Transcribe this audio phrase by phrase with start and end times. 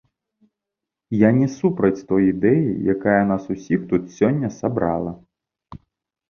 [1.15, 2.63] Я не супраць той ідэі,
[2.95, 5.13] якая нас усіх тут сёння сабрала.